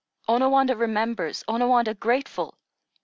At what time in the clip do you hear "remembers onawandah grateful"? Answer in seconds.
0.79-2.55